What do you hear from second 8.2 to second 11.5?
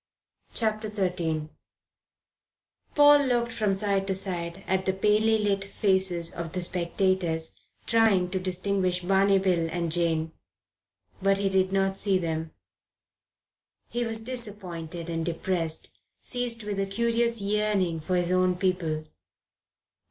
to distinguish Barney Bill and Jane. But he